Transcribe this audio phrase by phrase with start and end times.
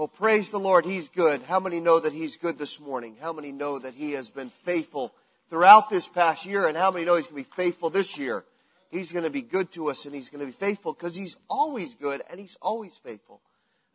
[0.00, 0.86] Well, praise the Lord.
[0.86, 1.42] He's good.
[1.42, 3.16] How many know that He's good this morning?
[3.20, 5.12] How many know that He has been faithful
[5.50, 6.66] throughout this past year?
[6.66, 8.42] And how many know He's going to be faithful this year?
[8.90, 11.36] He's going to be good to us and He's going to be faithful because He's
[11.50, 13.42] always good and He's always faithful.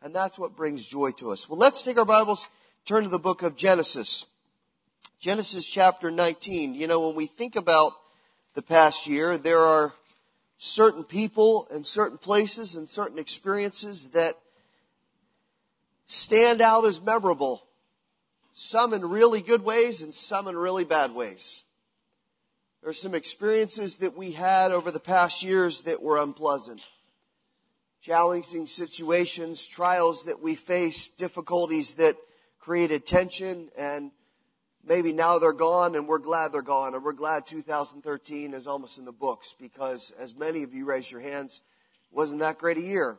[0.00, 1.48] And that's what brings joy to us.
[1.48, 2.48] Well, let's take our Bibles,
[2.84, 4.26] turn to the book of Genesis.
[5.18, 6.74] Genesis chapter 19.
[6.74, 7.94] You know, when we think about
[8.54, 9.92] the past year, there are
[10.56, 14.36] certain people and certain places and certain experiences that
[16.06, 17.62] stand out as memorable.
[18.52, 21.64] Some in really good ways and some in really bad ways.
[22.80, 26.80] There are some experiences that we had over the past years that were unpleasant.
[28.00, 32.16] Challenging situations, trials that we faced, difficulties that
[32.60, 34.10] created tension and
[34.84, 38.98] maybe now they're gone and we're glad they're gone and we're glad 2013 is almost
[38.98, 41.62] in the books because as many of you raised your hands,
[42.10, 43.18] wasn't that great a year.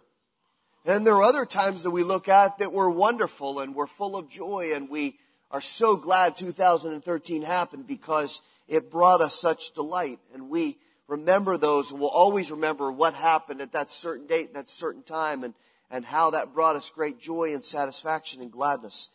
[0.88, 4.16] And there are other times that we look at that were wonderful and we're full
[4.16, 5.20] of joy and we
[5.52, 10.78] are so glad 2013 happened because it brought us such delight and we
[11.10, 15.44] remember those and we'll always remember what happened at that certain date, that certain time
[15.44, 15.54] and,
[15.92, 19.10] and how that brought us great joy and satisfaction and gladness.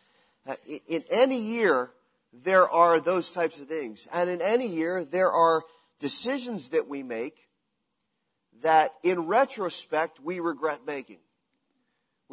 [0.47, 0.57] Uh,
[0.89, 1.91] in any year,
[2.35, 4.07] there are those types of things.
[4.13, 5.63] And in any year, there are
[6.01, 7.49] decisions that we make
[8.63, 11.19] that in retrospect we regret making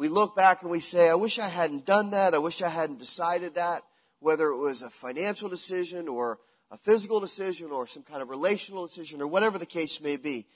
[0.00, 2.32] we look back and we say, I wish I hadn't done that.
[2.32, 3.82] I wish I hadn't decided that,
[4.18, 6.38] whether it was a financial decision or
[6.70, 10.46] a physical decision or some kind of relational decision or whatever the case may be.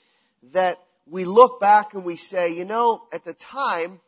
[0.53, 3.99] That we look back and we say, you know, at the time,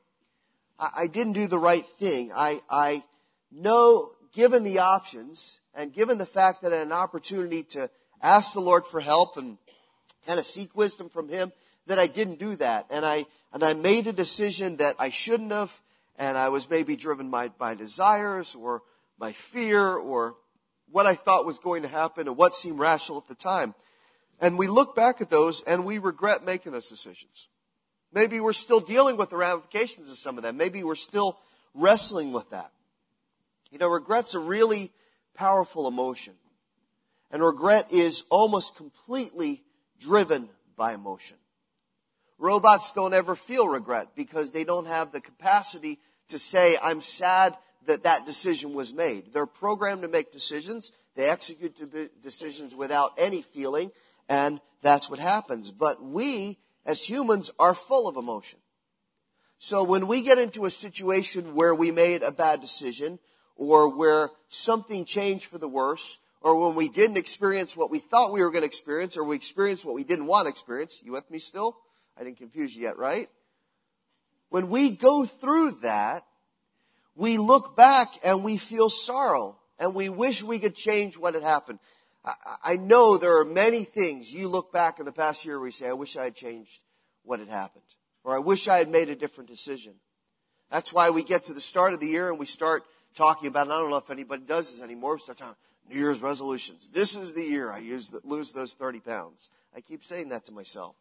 [0.80, 2.32] I, I didn't do the right thing.
[2.36, 3.04] I, I
[3.52, 7.92] know, given the options and given the fact that I had an opportunity to
[8.24, 9.60] ask the Lord for help and
[10.26, 11.52] kind of seek wisdom from Him,
[11.88, 12.88] that I didn't do that.
[12.90, 15.82] And I, and I made a decision that I shouldn't have,
[16.18, 18.84] and I was maybe driven by, by desires or
[19.18, 20.36] by fear or
[20.92, 23.74] what I thought was going to happen and what seemed rational at the time.
[24.40, 27.50] And we look back at those and we regret making those decisions.
[28.14, 30.58] Maybe we're still dealing with the ramifications of some of them.
[30.58, 31.38] Maybe we're still
[31.74, 32.72] wrestling with that.
[33.72, 34.92] You know, regret's a really
[35.36, 36.34] powerful emotion.
[37.32, 39.64] And regret is almost completely
[40.00, 41.38] driven by emotion.
[42.40, 46.00] Robots don't ever feel regret because they don't have the capacity
[46.30, 49.34] to say, I'm sad that that decision was made.
[49.34, 50.92] They're programmed to make decisions.
[51.16, 51.76] They execute
[52.22, 53.92] decisions without any feeling,
[54.30, 55.72] and that's what happens.
[55.72, 58.60] But we, as humans, are full of emotion.
[59.58, 63.18] So when we get into a situation where we made a bad decision,
[63.56, 68.32] or where something changed for the worse, or when we didn't experience what we thought
[68.32, 71.14] we were going to experience, or we experienced what we didn't want to experience, you
[71.14, 71.76] with me still?
[72.20, 73.30] I didn't confuse you yet, right?
[74.50, 76.24] When we go through that,
[77.16, 81.44] we look back and we feel sorrow and we wish we could change what had
[81.44, 81.80] happened.
[82.24, 82.34] I,
[82.64, 85.90] I know there are many things you look back in the past year you say,
[85.90, 86.82] I wish I had changed
[87.24, 87.84] what had happened.
[88.24, 89.94] Or I wish I had made a different decision.
[90.72, 92.84] That's why we get to the start of the year and we start
[93.16, 95.56] talking about, and I don't know if anybody does this anymore, we start talking
[95.90, 96.90] New Year's resolutions.
[96.90, 99.50] This is the year I use, lose those 30 pounds.
[99.76, 100.96] I keep saying that to myself.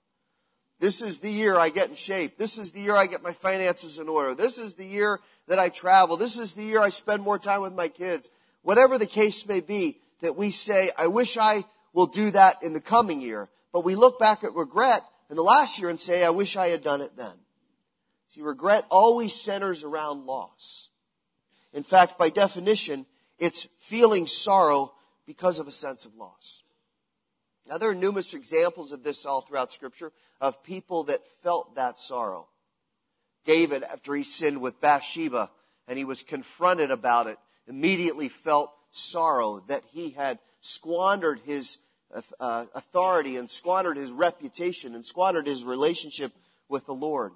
[0.79, 2.37] This is the year I get in shape.
[2.37, 4.35] This is the year I get my finances in order.
[4.35, 6.17] This is the year that I travel.
[6.17, 8.31] This is the year I spend more time with my kids.
[8.63, 12.73] Whatever the case may be, that we say, I wish I will do that in
[12.73, 13.49] the coming year.
[13.73, 16.69] But we look back at regret in the last year and say, I wish I
[16.69, 17.35] had done it then.
[18.29, 20.89] See, regret always centers around loss.
[21.73, 23.07] In fact, by definition,
[23.39, 24.93] it's feeling sorrow
[25.27, 26.63] because of a sense of loss.
[27.69, 31.99] Now, there are numerous examples of this all throughout Scripture of people that felt that
[31.99, 32.49] sorrow.
[33.45, 35.51] David, after he sinned with Bathsheba
[35.89, 41.79] and he was confronted about it, immediately felt sorrow that he had squandered his
[42.41, 46.33] uh, authority and squandered his reputation and squandered his relationship
[46.69, 47.33] with the Lord.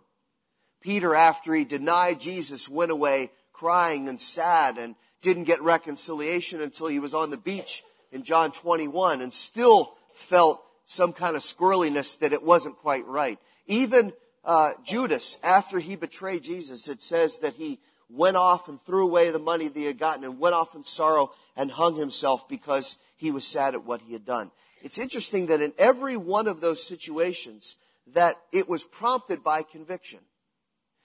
[0.80, 6.86] Peter, after he denied Jesus, went away crying and sad and didn't get reconciliation until
[6.86, 12.18] he was on the beach in John 21 and still felt some kind of squirreliness
[12.18, 13.38] that it wasn't quite right.
[13.66, 14.12] Even
[14.44, 17.78] uh, Judas, after he betrayed Jesus, it says that he
[18.08, 20.82] went off and threw away the money that he had gotten and went off in
[20.82, 24.50] sorrow and hung himself because he was sad at what he had done.
[24.82, 27.76] It's interesting that in every one of those situations
[28.14, 30.20] that it was prompted by conviction.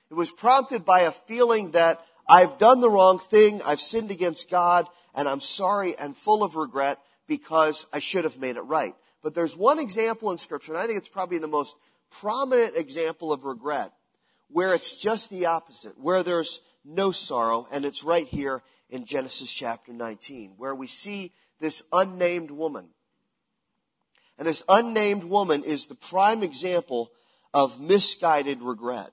[0.09, 4.49] It was prompted by a feeling that I've done the wrong thing, I've sinned against
[4.49, 8.95] God, and I'm sorry and full of regret, because I should have made it right.
[9.25, 11.75] But there's one example in scripture, and I think it's probably the most
[12.11, 13.91] prominent example of regret,
[14.49, 17.67] where it's just the opposite, where there's no sorrow.
[17.71, 22.89] And it's right here in Genesis chapter 19, where we see this unnamed woman.
[24.37, 27.09] And this unnamed woman is the prime example
[27.51, 29.09] of misguided regret.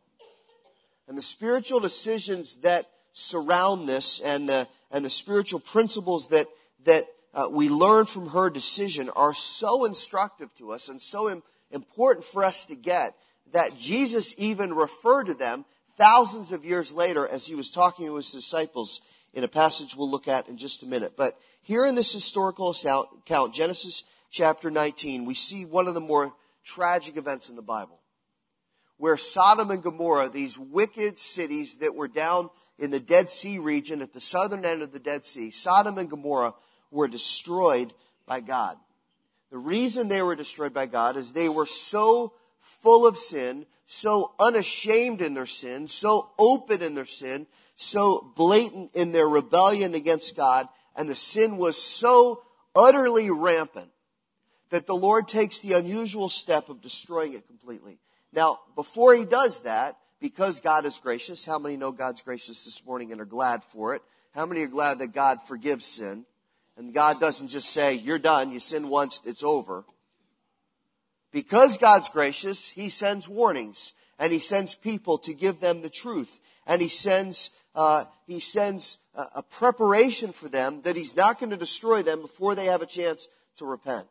[1.08, 6.49] And the spiritual decisions that surround this and the, and the spiritual principles that,
[6.85, 11.43] that uh, we learn from her decision are so instructive to us and so Im-
[11.70, 13.14] important for us to get
[13.52, 15.64] that Jesus even referred to them
[15.96, 19.00] thousands of years later as he was talking to his disciples
[19.34, 21.14] in a passage we'll look at in just a minute.
[21.17, 26.32] But here in this historical account, Genesis chapter 19, we see one of the more
[26.64, 28.00] tragic events in the Bible.
[28.99, 34.00] Where Sodom and Gomorrah, these wicked cities that were down in the Dead Sea region
[34.00, 36.55] at the southern end of the Dead Sea, Sodom and Gomorrah
[36.93, 37.93] were destroyed
[38.27, 38.77] by God.
[39.50, 44.33] The reason they were destroyed by God is they were so full of sin, so
[44.39, 47.47] unashamed in their sin, so open in their sin,
[47.77, 52.43] so blatant in their rebellion against God, and the sin was so
[52.75, 53.91] utterly rampant
[54.71, 57.99] that the Lord takes the unusual step of destroying it completely.
[58.33, 62.85] Now, before he does that, because God is gracious, how many know God's gracious this
[62.87, 64.03] morning and are glad for it?
[64.33, 66.25] How many are glad that God forgives sin?
[66.82, 69.84] And God doesn't just say, you're done, you sin once, it's over.
[71.31, 76.40] Because God's gracious, He sends warnings and He sends people to give them the truth
[76.67, 81.50] and He sends uh, He sends a, a preparation for them that He's not going
[81.50, 84.08] to destroy them before they have a chance to repent.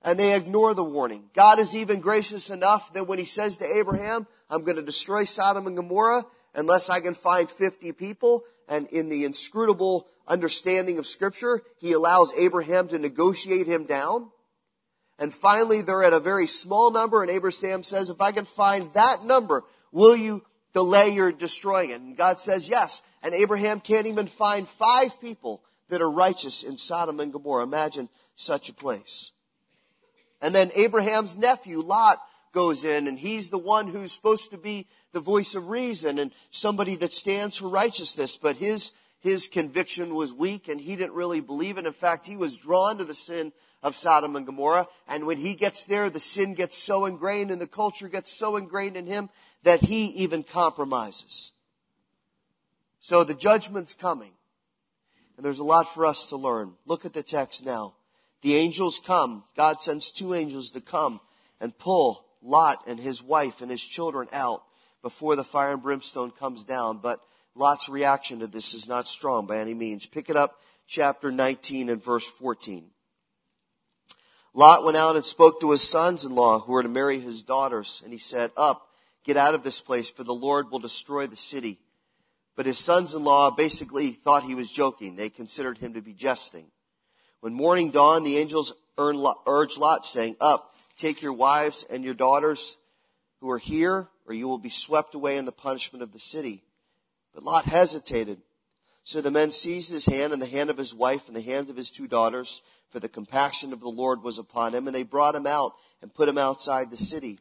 [0.00, 1.24] And they ignore the warning.
[1.34, 5.24] God is even gracious enough that when He says to Abraham, I'm going to destroy
[5.24, 6.24] Sodom and Gomorrah
[6.54, 12.32] unless I can find 50 people, and in the inscrutable understanding of scripture, He allows
[12.34, 14.30] Abraham to negotiate him down.
[15.18, 18.92] And finally, they're at a very small number, and Abraham says, if I can find
[18.94, 22.00] that number, will you delay your destroying it?
[22.00, 23.02] And God says yes.
[23.22, 27.62] And Abraham can't even find five people that are righteous in Sodom and Gomorrah.
[27.62, 29.32] Imagine such a place.
[30.40, 32.18] And then Abraham's nephew, Lot,
[32.52, 36.32] goes in, and he's the one who's supposed to be the voice of reason and
[36.50, 38.92] somebody that stands for righteousness, but his
[39.22, 41.86] his conviction was weak and he didn't really believe it.
[41.86, 44.88] In fact, he was drawn to the sin of Sodom and Gomorrah.
[45.06, 48.56] And when he gets there, the sin gets so ingrained and the culture gets so
[48.56, 49.30] ingrained in him
[49.62, 51.52] that he even compromises.
[53.00, 54.32] So the judgment's coming.
[55.36, 56.74] And there's a lot for us to learn.
[56.84, 57.94] Look at the text now.
[58.42, 59.44] The angels come.
[59.56, 61.20] God sends two angels to come
[61.60, 64.64] and pull Lot and his wife and his children out
[65.02, 66.98] before the fire and brimstone comes down.
[66.98, 67.20] But
[67.54, 70.06] Lot's reaction to this is not strong by any means.
[70.06, 72.90] Pick it up, chapter 19 and verse 14.
[74.54, 78.12] Lot went out and spoke to his sons-in-law who were to marry his daughters, and
[78.12, 78.86] he said, Up,
[79.24, 81.78] get out of this place, for the Lord will destroy the city.
[82.54, 85.16] But his sons-in-law basically thought he was joking.
[85.16, 86.66] They considered him to be jesting.
[87.40, 92.76] When morning dawned, the angels urged Lot, saying, Up, take your wives and your daughters
[93.40, 96.62] who are here, or you will be swept away in the punishment of the city.
[97.34, 98.40] But Lot hesitated.
[99.04, 101.70] So the men seized his hand and the hand of his wife and the hands
[101.70, 105.02] of his two daughters for the compassion of the Lord was upon him, and they
[105.02, 105.72] brought him out
[106.02, 107.38] and put him outside the city.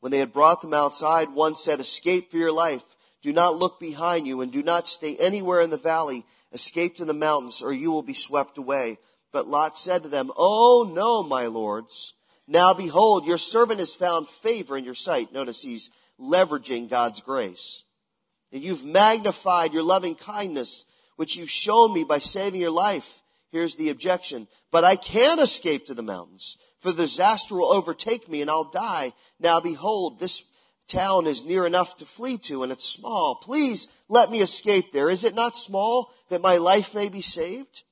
[0.00, 2.84] When they had brought them outside, one said, Escape for your life.
[3.22, 6.26] Do not look behind you, and do not stay anywhere in the valley.
[6.52, 8.98] Escape to the mountains, or you will be swept away.
[9.32, 12.14] But Lot said to them, Oh no, my lords.
[12.46, 15.32] Now behold, your servant has found favor in your sight.
[15.32, 17.84] Notice he's leveraging God's grace.
[18.52, 23.22] And you've magnified your loving kindness, which you've shown me by saving your life.
[23.50, 24.48] Here's the objection.
[24.70, 28.70] But I can't escape to the mountains, for the disaster will overtake me and I'll
[28.70, 29.12] die.
[29.40, 30.44] Now behold, this
[30.88, 33.38] town is near enough to flee to and it's small.
[33.42, 35.10] Please let me escape there.
[35.10, 37.84] Is it not small that my life may be saved?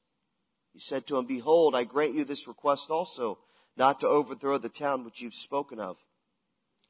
[0.72, 3.38] He said to him, behold, I grant you this request also,
[3.76, 5.96] not to overthrow the town which you've spoken of.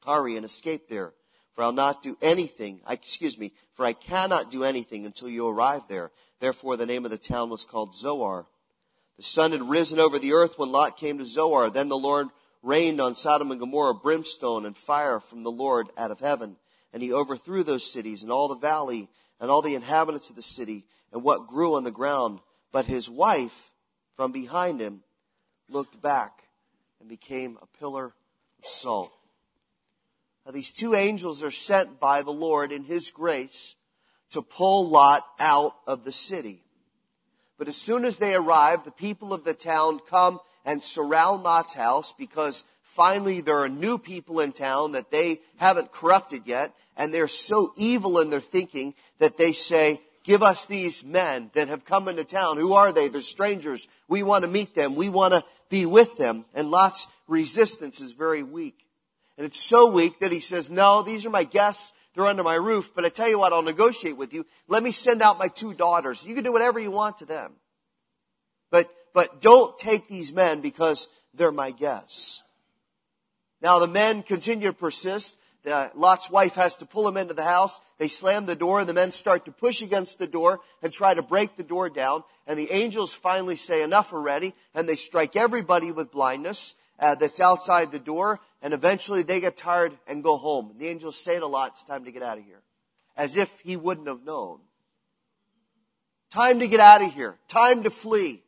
[0.04, 1.14] Hurry and escape there,
[1.56, 5.80] for I'll not do anything, excuse me, for I cannot do anything until you arrive
[5.88, 6.12] there.
[6.38, 8.46] Therefore the name of the town was called Zoar.
[9.16, 11.70] The sun had risen over the earth when Lot came to Zoar.
[11.70, 12.28] Then the Lord
[12.62, 16.56] rained on Sodom and Gomorrah brimstone and fire from the Lord out of heaven.
[16.92, 19.08] And he overthrew those cities and all the valley
[19.40, 22.40] and all the inhabitants of the city and what grew on the ground.
[22.70, 23.70] But his wife
[24.14, 25.02] from behind him
[25.70, 26.42] looked back
[27.00, 28.12] and became a pillar
[28.58, 29.12] of salt.
[30.46, 33.74] Now these two angels are sent by the Lord in his grace
[34.30, 36.62] to pull Lot out of the city.
[37.58, 41.74] But as soon as they arrive, the people of the town come and surround Lot's
[41.74, 47.12] house because finally there are new people in town that they haven't corrupted yet, and
[47.12, 51.84] they're so evil in their thinking that they say, give us these men that have
[51.84, 52.56] come into town.
[52.56, 53.08] Who are they?
[53.08, 53.88] They're strangers.
[54.06, 54.94] We want to meet them.
[54.94, 56.44] We want to be with them.
[56.54, 58.85] And Lot's resistance is very weak.
[59.36, 61.92] And it's so weak that he says, no, these are my guests.
[62.14, 64.46] They're under my roof, but I tell you what, I'll negotiate with you.
[64.68, 66.24] Let me send out my two daughters.
[66.24, 67.52] You can do whatever you want to them.
[68.70, 72.42] But, but don't take these men because they're my guests.
[73.60, 75.36] Now the men continue to persist.
[75.70, 77.80] Uh, Lot's wife has to pull him into the house.
[77.98, 78.80] They slam the door.
[78.80, 81.90] And the men start to push against the door and try to break the door
[81.90, 82.22] down.
[82.46, 84.54] And the angels finally say enough already.
[84.74, 88.40] And they strike everybody with blindness uh, that's outside the door.
[88.66, 90.74] And eventually they get tired and go home.
[90.76, 92.62] The angels say to Lot, it's time to get out of here.
[93.16, 94.58] As if he wouldn't have known.
[96.32, 97.36] Time to get out of here.
[97.46, 98.42] Time to flee.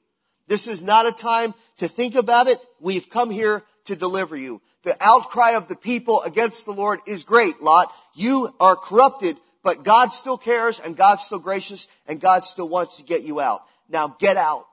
[0.49, 2.59] This is not a time to think about it.
[2.81, 4.61] We've come here to deliver you.
[4.83, 7.93] The outcry of the people against the Lord is great, Lot.
[8.17, 12.97] You are corrupted, but God still cares and God's still gracious and God still wants
[12.97, 13.63] to get you out.
[13.89, 14.67] Now get out.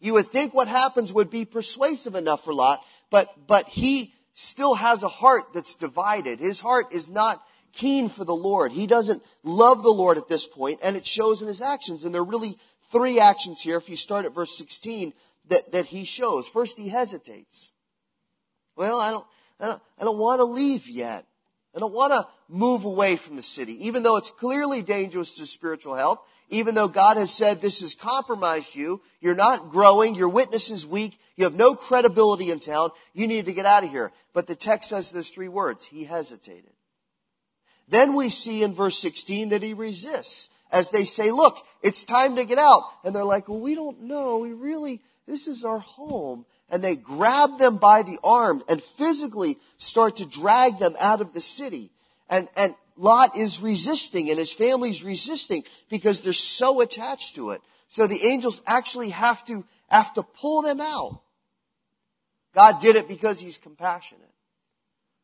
[0.00, 4.74] You would think what happens would be persuasive enough for Lot, but, but he still
[4.74, 6.40] has a heart that's divided.
[6.40, 8.72] His heart is not keen for the Lord.
[8.72, 12.04] He doesn't love the Lord at this point, and it shows in his actions.
[12.04, 12.56] And there are really
[12.90, 15.12] three actions here, if you start at verse 16,
[15.48, 16.48] that, that he shows.
[16.48, 17.70] First, he hesitates.
[18.76, 19.26] Well, I don't,
[19.60, 21.26] I don't, I don't want to leave yet.
[21.74, 25.46] I don't want to move away from the city, even though it's clearly dangerous to
[25.46, 30.28] spiritual health, even though God has said this has compromised you, you're not growing, your
[30.28, 33.90] witness is weak, you have no credibility in town, you need to get out of
[33.90, 34.12] here.
[34.32, 36.72] But the text says those three words, he hesitated.
[37.88, 42.36] Then we see in verse 16 that he resists as they say, look, it's time
[42.36, 42.82] to get out.
[43.02, 44.38] And they're like, well, we don't know.
[44.38, 49.56] We really, this is our home and they grab them by the arm and physically
[49.78, 51.90] start to drag them out of the city.
[52.28, 57.62] And, and Lot is resisting and his family's resisting because they're so attached to it.
[57.86, 61.22] So the angels actually have to, have to pull them out.
[62.54, 64.24] God did it because he's compassionate.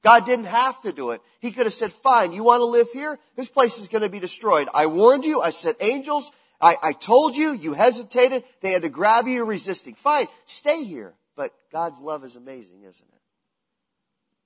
[0.05, 1.23] God didn't have to do it.
[1.41, 3.19] He could have said, fine, you want to live here?
[3.37, 4.69] This place is going to be destroyed.
[4.73, 5.41] I warned you.
[5.41, 6.31] I said angels.
[6.61, 7.55] I, I told you.
[7.55, 8.45] You hesitated.
[8.61, 9.35] They had to grab you.
[9.35, 9.95] You're resisting.
[9.95, 10.29] Fine.
[10.45, 11.15] Stay here.
[11.37, 13.21] But God's love is amazing, isn't it?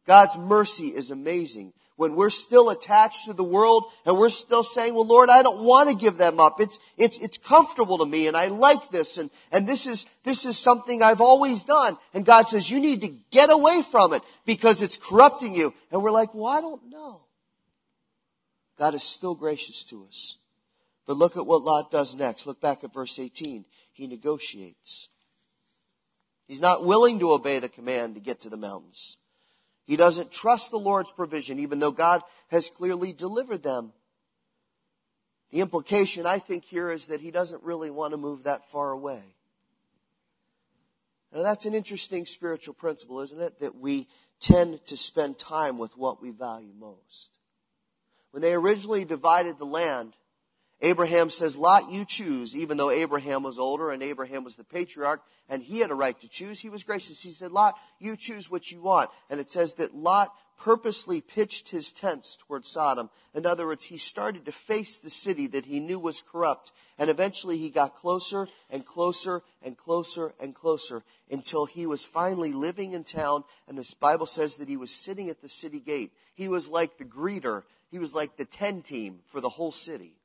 [0.07, 1.75] God's mercy is amazing.
[1.99, 5.65] When we're still attached to the world and we're still saying, well, Lord, I don't
[5.65, 6.61] want to give them up.
[6.61, 10.45] It's, it's, it's comfortable to me and I like this and, and this is, this
[10.45, 11.99] is something I've always done.
[12.15, 15.75] And God says, you need to get away from it because it's corrupting you.
[15.91, 17.23] And we're like, well, I don't know.
[18.79, 20.37] God is still gracious to us.
[21.05, 22.47] But look at what Lot does next.
[22.47, 23.65] Look back at verse 18.
[23.93, 25.09] He negotiates.
[26.47, 29.17] He's not willing to obey the command to get to the mountains.
[29.89, 33.95] He doesn't trust the Lord's provision, even though God has clearly delivered them.
[35.51, 38.91] The implication, I think, here is that he doesn't really want to move that far
[38.91, 39.23] away.
[41.33, 43.61] Now, that's an interesting spiritual principle, isn't it?
[43.61, 44.09] That we
[44.41, 47.31] tend to spend time with what we value most.
[48.33, 50.13] When they originally divided the land,
[50.81, 55.23] Abraham says, Lot, you choose, even though Abraham was older and Abraham was the patriarch
[55.49, 56.61] and he had a right to choose.
[56.61, 57.21] He was gracious.
[57.21, 59.11] He said, Lot, you choose what you want.
[59.29, 63.11] And it says that Lot purposely pitched his tents toward Sodom.
[63.35, 66.73] In other words, he started to face the city that he knew was corrupt.
[66.97, 72.53] And eventually he got closer and closer and closer and closer until he was finally
[72.53, 73.43] living in town.
[73.67, 76.13] And this Bible says that he was sitting at the city gate.
[76.35, 77.63] He was like the greeter.
[77.91, 80.18] He was like the 10 team for the whole city.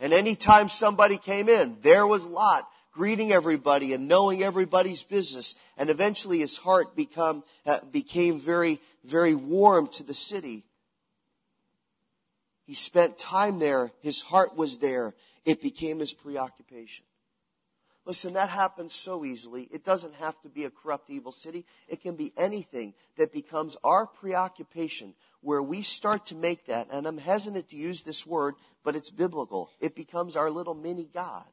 [0.00, 5.54] And anytime somebody came in, there was Lot greeting everybody and knowing everybody's business.
[5.76, 10.64] And eventually his heart become, uh, became very, very warm to the city.
[12.64, 13.92] He spent time there.
[14.00, 15.14] His heart was there.
[15.44, 17.04] It became his preoccupation.
[18.06, 19.68] Listen, that happens so easily.
[19.70, 21.66] It doesn't have to be a corrupt, evil city.
[21.86, 27.06] It can be anything that becomes our preoccupation where we start to make that, and
[27.06, 28.54] I'm hesitant to use this word,
[28.84, 29.70] but it's biblical.
[29.80, 31.46] It becomes our little mini God.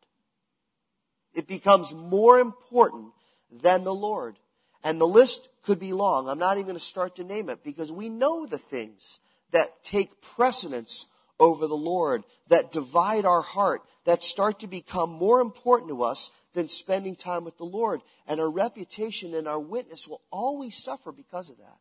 [1.33, 3.13] It becomes more important
[3.51, 4.37] than the Lord.
[4.83, 6.29] And the list could be long.
[6.29, 9.19] I'm not even going to start to name it because we know the things
[9.51, 11.07] that take precedence
[11.39, 16.31] over the Lord, that divide our heart, that start to become more important to us
[16.53, 18.01] than spending time with the Lord.
[18.27, 21.77] And our reputation and our witness will always suffer because of that.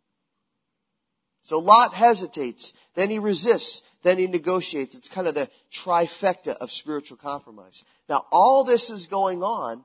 [1.43, 4.97] So Lot hesitates, then he resists, then he negotiates.
[4.97, 7.85] It's kind of the trifecta of spiritual compromise.
[8.09, 9.85] Now all this is going on,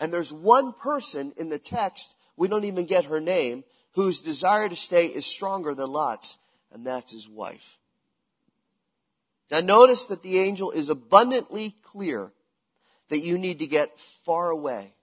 [0.00, 3.62] and there's one person in the text we don't even get her name,
[3.92, 6.38] whose desire to stay is stronger than Lot's,
[6.72, 7.78] and that's his wife.
[9.50, 12.32] Now notice that the angel is abundantly clear
[13.08, 14.94] that you need to get far away.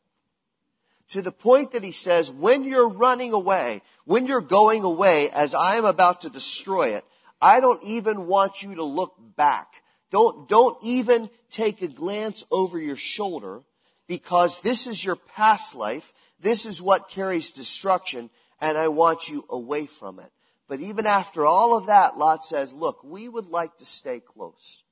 [1.09, 5.53] To the point that he says, when you're running away, when you're going away, as
[5.53, 7.05] I am about to destroy it,
[7.41, 9.67] I don't even want you to look back.
[10.11, 13.61] Don't, don't even take a glance over your shoulder
[14.07, 16.13] because this is your past life.
[16.39, 18.29] This is what carries destruction
[18.61, 20.31] and I want you away from it.
[20.69, 24.83] But even after all of that, Lot says, look, we would like to stay close.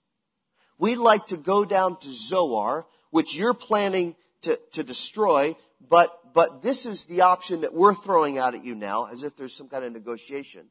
[0.79, 5.55] We'd like to go down to Zoar, which you're planning to, to destroy,
[5.87, 9.37] but, but this is the option that we're throwing out at you now, as if
[9.37, 10.67] there's some kind of negotiation.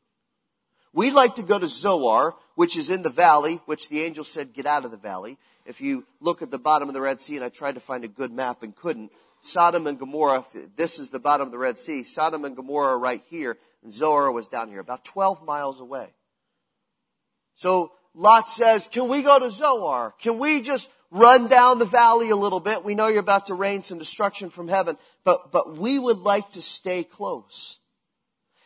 [0.93, 4.55] We'd like to go to Zoar, which is in the valley, which the angel said,
[4.55, 5.39] get out of the valley.
[5.65, 8.03] If you look at the bottom of the Red Sea, and I tried to find
[8.03, 10.45] a good map and couldn't, Sodom and Gomorrah,
[10.75, 12.03] this is the bottom of the Red Sea.
[12.03, 16.09] Sodom and Gomorrah right here, and Zoar was down here, about 12 miles away.
[17.55, 20.13] So Lot says, can we go to Zoar?
[20.21, 22.83] Can we just run down the valley a little bit?
[22.83, 26.51] We know you're about to rain some destruction from heaven, but, but we would like
[26.51, 27.79] to stay close.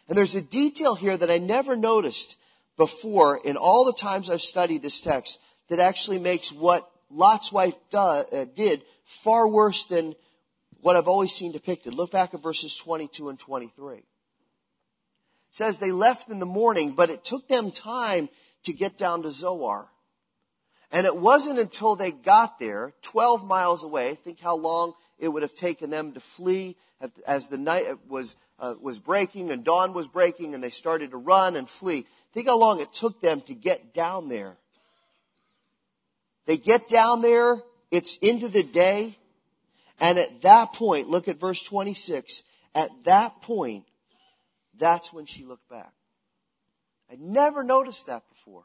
[0.08, 2.36] And there's a detail here that I never noticed
[2.78, 7.74] before in all the times I've studied this text that actually makes what Lot's wife
[7.92, 10.14] uh, did far worse than
[10.80, 11.92] what I've always seen depicted.
[11.92, 14.02] Look back at verses 22 and 23.
[15.50, 18.28] It says they left in the morning, but it took them time
[18.64, 19.88] to get down to Zoar.
[20.92, 25.42] And it wasn't until they got there, 12 miles away, think how long it would
[25.42, 26.76] have taken them to flee
[27.26, 31.16] as the night was uh, was breaking and dawn was breaking and they started to
[31.16, 32.06] run and flee.
[32.34, 34.56] Think how long it took them to get down there.
[36.46, 39.16] They get down there, it's into the day,
[39.98, 42.42] and at that point, look at verse 26,
[42.74, 43.84] at that point,
[44.80, 45.92] that's when she looked back.
[47.10, 48.64] I never noticed that before.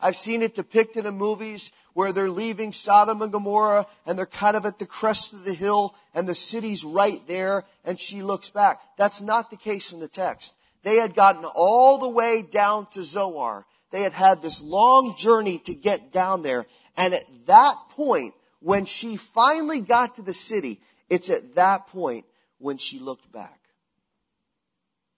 [0.00, 4.56] I've seen it depicted in movies where they're leaving Sodom and Gomorrah and they're kind
[4.56, 8.50] of at the crest of the hill and the city's right there and she looks
[8.50, 8.80] back.
[8.98, 10.54] That's not the case in the text.
[10.82, 13.64] They had gotten all the way down to Zoar.
[13.90, 16.66] They had had this long journey to get down there.
[16.96, 22.26] And at that point, when she finally got to the city, it's at that point
[22.58, 23.58] when she looked back.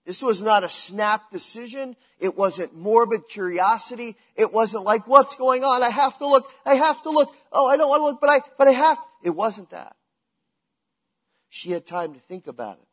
[0.09, 1.95] This was not a snap decision.
[2.19, 4.17] It wasn't morbid curiosity.
[4.35, 5.83] It wasn't like, what's going on?
[5.83, 6.51] I have to look.
[6.65, 7.31] I have to look.
[7.51, 8.97] Oh, I don't want to look, but I, but I have.
[9.21, 9.95] It wasn't that.
[11.49, 12.87] She had time to think about it.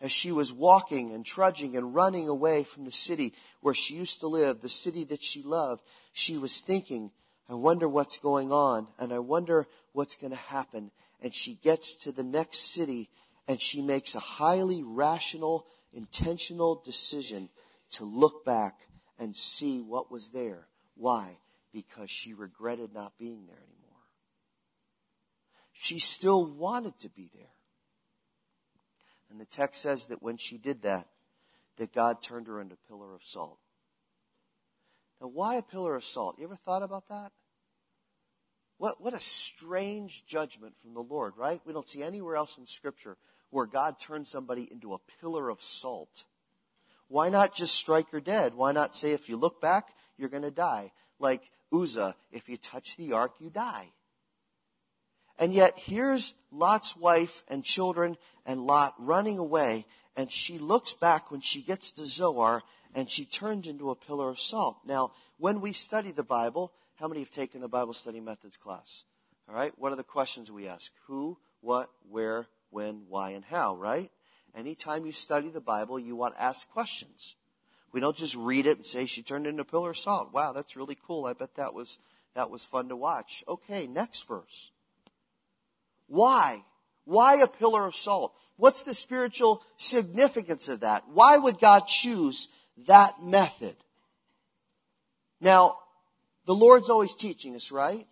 [0.00, 4.20] As she was walking and trudging and running away from the city where she used
[4.20, 7.10] to live, the city that she loved, she was thinking,
[7.50, 10.92] I wonder what's going on and I wonder what's going to happen.
[11.20, 13.10] And she gets to the next city
[13.48, 15.66] and she makes a highly rational
[15.96, 17.48] intentional decision
[17.92, 18.80] to look back
[19.18, 20.68] and see what was there.
[20.94, 21.38] Why?
[21.72, 24.02] Because she regretted not being there anymore.
[25.72, 27.46] She still wanted to be there.
[29.30, 31.08] And the text says that when she did that,
[31.78, 33.58] that God turned her into a pillar of salt.
[35.20, 36.36] Now, why a pillar of salt?
[36.38, 37.32] You ever thought about that?
[38.78, 41.60] What, what a strange judgment from the Lord, right?
[41.64, 43.16] We don't see anywhere else in Scripture
[43.50, 46.24] where God turns somebody into a pillar of salt.
[47.08, 48.54] Why not just strike her dead?
[48.54, 50.92] Why not say, if you look back, you're going to die?
[51.18, 53.92] Like Uzzah, if you touch the ark, you die.
[55.38, 61.30] And yet, here's Lot's wife and children and Lot running away, and she looks back
[61.30, 62.62] when she gets to Zoar,
[62.94, 64.78] and she turns into a pillar of salt.
[64.86, 69.04] Now, when we study the Bible, how many have taken the Bible study methods class?
[69.48, 70.90] All right, what are the questions we ask?
[71.06, 74.10] Who, what, where, when, why, and how, right?
[74.54, 77.34] Anytime you study the Bible, you want to ask questions.
[77.90, 80.30] We don't just read it and say she turned into a pillar of salt.
[80.30, 81.24] Wow, that's really cool.
[81.24, 81.98] I bet that was
[82.34, 83.42] that was fun to watch.
[83.48, 84.70] Okay, next verse.
[86.06, 86.64] Why?
[87.06, 88.34] Why a pillar of salt?
[88.58, 91.04] What's the spiritual significance of that?
[91.08, 92.50] Why would God choose
[92.86, 93.76] that method?
[95.40, 95.78] Now,
[96.44, 98.06] the Lord's always teaching us, right?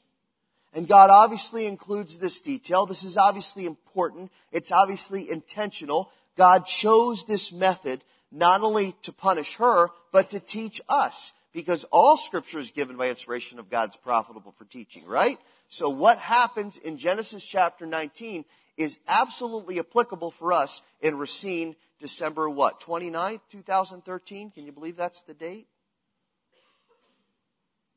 [0.74, 2.84] And God obviously includes this detail.
[2.84, 4.32] This is obviously important.
[4.50, 6.10] It's obviously intentional.
[6.36, 11.32] God chose this method not only to punish her, but to teach us.
[11.52, 15.38] Because all scripture is given by inspiration of God's profitable for teaching, right?
[15.68, 18.44] So what happens in Genesis chapter 19
[18.76, 22.80] is absolutely applicable for us in Racine, December what?
[22.80, 24.50] 29th, 2013?
[24.50, 25.68] Can you believe that's the date?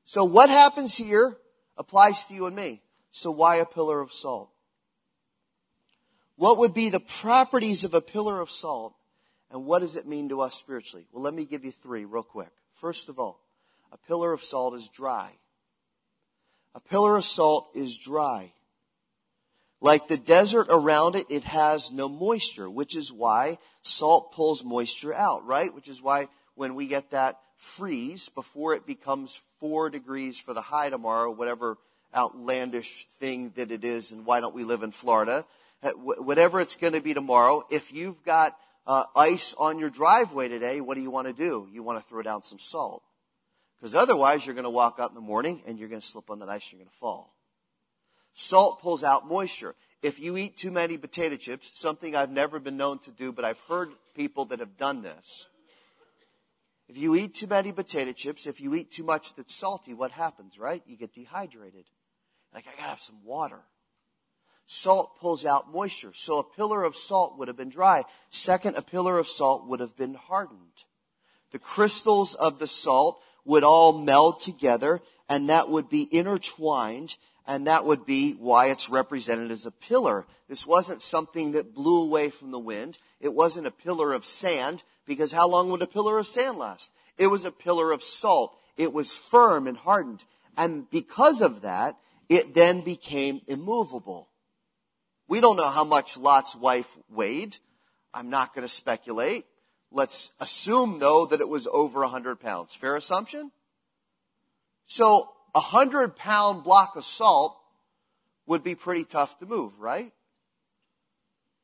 [0.05, 1.35] So what happens here
[1.77, 2.81] applies to you and me.
[3.11, 4.49] So why a pillar of salt?
[6.35, 8.93] What would be the properties of a pillar of salt?
[9.49, 11.07] And what does it mean to us spiritually?
[11.11, 12.51] Well, let me give you three real quick.
[12.73, 13.39] First of all,
[13.91, 15.31] a pillar of salt is dry.
[16.75, 18.51] A pillar of salt is dry.
[19.79, 25.13] Like the desert around it, it has no moisture, which is why salt pulls moisture
[25.13, 25.73] out, right?
[25.73, 30.61] Which is why when we get that freeze before it becomes four degrees for the
[30.61, 31.77] high tomorrow, whatever
[32.15, 35.45] outlandish thing that it is, and why don't we live in Florida?
[35.83, 40.47] Uh, whatever it's going to be tomorrow, if you've got uh, ice on your driveway
[40.47, 41.67] today, what do you want to do?
[41.71, 43.03] You want to throw down some salt.
[43.77, 46.31] Because otherwise, you're going to walk out in the morning and you're going to slip
[46.31, 47.35] on that ice and you're going to fall.
[48.33, 49.75] Salt pulls out moisture.
[50.01, 53.45] If you eat too many potato chips, something I've never been known to do, but
[53.45, 55.47] I've heard people that have done this.
[56.88, 60.12] If you eat too many potato chips, if you eat too much that's salty, what
[60.12, 60.82] happens, right?
[60.86, 61.86] You get dehydrated.
[62.54, 63.62] Like, I gotta have some water.
[64.67, 66.12] Salt pulls out moisture.
[66.13, 68.04] So a pillar of salt would have been dry.
[68.30, 70.84] Second, a pillar of salt would have been hardened.
[71.52, 77.67] The crystals of the salt would all meld together and that would be intertwined and
[77.67, 80.26] that would be why it's represented as a pillar.
[80.50, 83.00] This wasn't something that blew away from the wind.
[83.21, 86.91] It wasn't a pillar of sand because how long would a pillar of sand last?
[87.17, 88.55] It was a pillar of salt.
[88.75, 90.23] It was firm and hardened.
[90.55, 91.97] And because of that,
[92.29, 94.27] it then became immovable.
[95.27, 97.57] We don't know how much Lot's wife weighed.
[98.13, 99.45] I'm not going to speculate.
[99.91, 102.75] Let's assume though that it was over a hundred pounds.
[102.75, 103.51] Fair assumption?
[104.85, 107.57] So a hundred pound block of salt
[108.45, 110.11] would be pretty tough to move, right?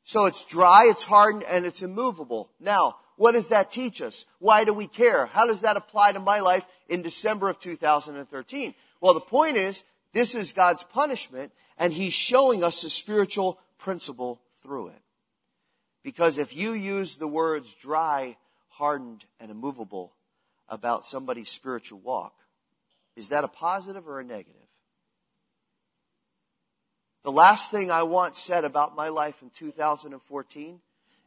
[0.03, 2.51] So it's dry, it's hardened, and it's immovable.
[2.59, 4.25] Now, what does that teach us?
[4.39, 5.25] Why do we care?
[5.27, 8.73] How does that apply to my life in December of 2013?
[9.01, 14.41] Well, the point is, this is God's punishment, and He's showing us a spiritual principle
[14.61, 15.01] through it.
[16.03, 18.37] Because if you use the words dry,
[18.69, 20.13] hardened, and immovable
[20.67, 22.33] about somebody's spiritual walk,
[23.15, 24.55] is that a positive or a negative?
[27.23, 30.81] The last thing I want said about my life in 2014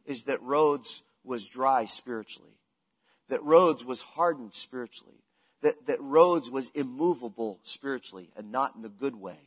[0.05, 2.57] is that Rhodes was dry spiritually,
[3.29, 5.23] that Rhodes was hardened spiritually,
[5.61, 9.39] that, that Rhodes was immovable spiritually and not in the good way.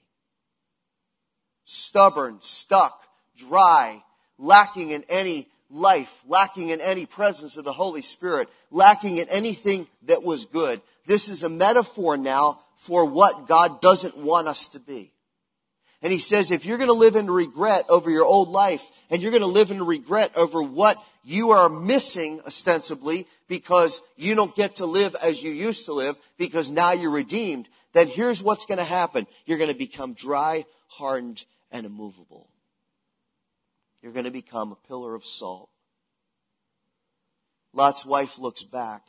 [1.64, 3.00] Stubborn, stuck,
[3.36, 4.02] dry,
[4.38, 9.86] lacking in any life, lacking in any presence of the Holy Spirit, lacking in anything
[10.02, 10.82] that was good.
[11.06, 15.12] This is a metaphor now for what God doesn't want us to be.
[16.02, 19.20] And he says, if you're going to live in regret over your old life, and
[19.20, 24.54] you're going to live in regret over what you are missing ostensibly because you don't
[24.56, 28.64] get to live as you used to live because now you're redeemed, then here's what's
[28.64, 29.26] going to happen.
[29.44, 32.48] You're going to become dry, hardened, and immovable.
[34.00, 35.68] You're going to become a pillar of salt.
[37.72, 39.02] Lot's wife looks back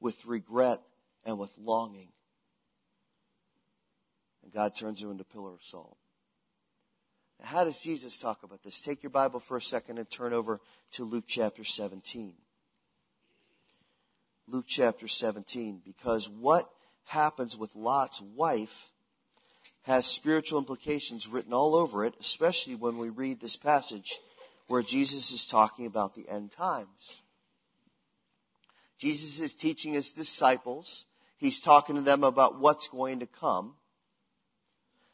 [0.00, 0.80] with regret
[1.24, 2.08] and with longing.
[4.42, 5.96] And God turns her into a pillar of salt.
[7.42, 8.80] How does Jesus talk about this?
[8.80, 10.60] Take your Bible for a second and turn over
[10.92, 12.34] to Luke chapter 17.
[14.48, 16.70] Luke chapter 17, because what
[17.04, 18.90] happens with Lot's wife
[19.82, 24.18] has spiritual implications written all over it, especially when we read this passage
[24.68, 27.20] where Jesus is talking about the end times.
[28.98, 31.04] Jesus is teaching his disciples.
[31.36, 33.74] He's talking to them about what's going to come.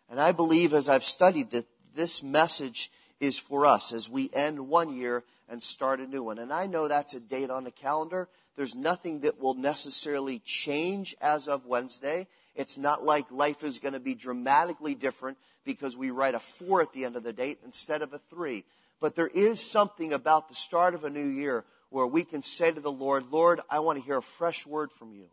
[0.09, 1.51] And I believe as I've studied
[1.95, 6.39] this message is for us as we end one year and start a new one.
[6.39, 8.29] And I know that's a date on the calendar.
[8.57, 12.27] There's nothing that will necessarily change as of Wednesday.
[12.55, 16.83] It's not like life is going to be dramatically different because we write a four
[16.83, 18.65] at the end of the date instead of a three.
[19.01, 22.71] But there is something about the start of a new year where we can say
[22.71, 25.27] to the Lord, Lord, I want to hear a fresh word from you.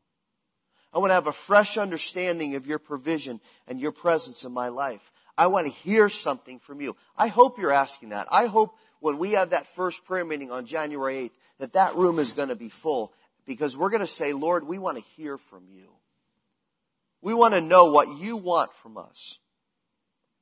[0.94, 4.70] I want to have a fresh understanding of your provision and your presence in my
[4.70, 5.12] life.
[5.40, 6.98] I want to hear something from you.
[7.18, 8.28] I hope you're asking that.
[8.30, 12.20] I hope when we have that first prayer meeting on January 8th that that room
[12.20, 13.14] is going to be full
[13.46, 15.88] because we're going to say, Lord, we want to hear from you.
[17.22, 19.40] We want to know what you want from us.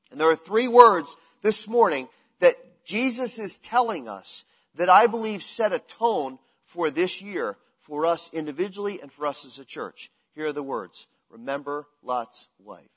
[0.09, 2.07] And there are three words this morning
[2.39, 4.45] that Jesus is telling us
[4.77, 9.45] that I believe set a tone for this year for us individually and for us
[9.45, 10.09] as a church.
[10.33, 11.05] Here are the words.
[11.29, 12.96] Remember Lot's wife.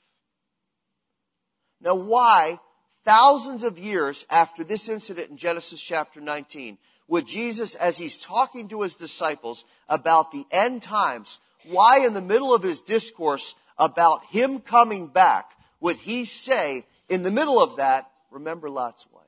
[1.83, 2.59] Now why,
[3.03, 8.69] thousands of years after this incident in Genesis chapter 19, would Jesus, as he's talking
[8.69, 14.25] to his disciples about the end times, why in the middle of his discourse about
[14.25, 19.25] him coming back would he say, in the middle of that, remember Lot's wife?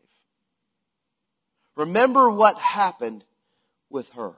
[1.76, 3.26] Remember what happened
[3.90, 4.34] with her.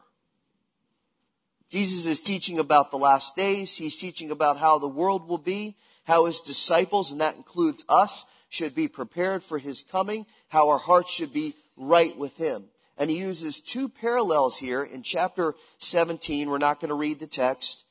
[1.69, 3.75] Jesus is teaching about the last days.
[3.75, 5.75] He's teaching about how the world will be,
[6.05, 10.77] how his disciples, and that includes us, should be prepared for his coming, how our
[10.77, 12.65] hearts should be right with him.
[12.97, 16.49] And he uses two parallels here in chapter 17.
[16.49, 17.85] We're not going to read the text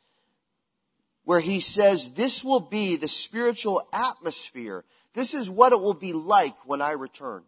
[1.24, 4.84] where he says this will be the spiritual atmosphere.
[5.14, 7.42] This is what it will be like when I return.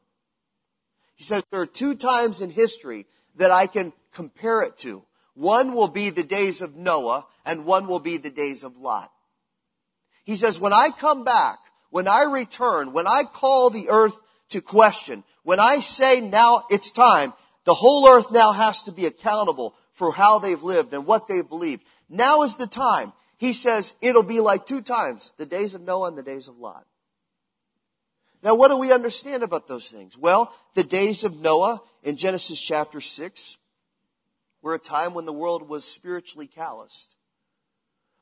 [1.15, 5.03] He says there are two times in history that I can compare it to.
[5.35, 9.11] One will be the days of Noah and one will be the days of Lot.
[10.27, 11.59] He says, when I come back,
[11.91, 16.91] when I return, when I call the earth to question, when I say now it's
[16.91, 17.33] time,
[17.65, 21.49] the whole earth now has to be accountable for how they've lived and what they've
[21.49, 21.85] believed.
[22.09, 23.13] Now is the time.
[23.39, 26.59] He says it'll be like two times, the days of Noah and the days of
[26.59, 26.85] Lot.
[28.43, 30.19] Now what do we understand about those things?
[30.19, 33.59] Well, the days of Noah in Genesis chapter 6
[34.61, 37.15] were a time when the world was spiritually calloused.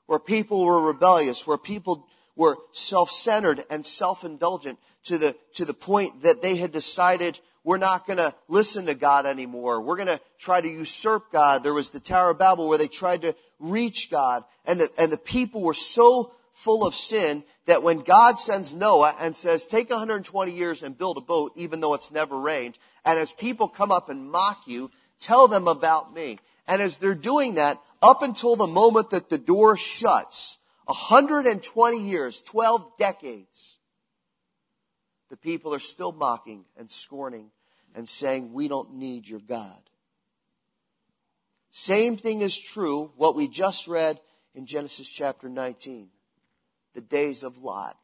[0.06, 6.22] Where people were rebellious, where people were self-centered and self-indulgent to the, to the point
[6.22, 9.80] that they had decided we're not going to listen to God anymore.
[9.80, 11.62] We're going to try to usurp God.
[11.62, 15.10] There was the Tower of Babel where they tried to reach God and the, and
[15.10, 19.90] the people were so full of sin that when God sends Noah and says, take
[19.90, 23.90] 120 years and build a boat, even though it's never rained, and as people come
[23.90, 26.38] up and mock you, tell them about me.
[26.66, 32.40] And as they're doing that, up until the moment that the door shuts, 120 years,
[32.42, 33.78] 12 decades,
[35.30, 37.50] the people are still mocking and scorning
[37.94, 39.80] and saying, we don't need your God.
[41.70, 44.20] Same thing is true, what we just read
[44.54, 46.08] in Genesis chapter 19.
[46.94, 47.96] The days of Lot.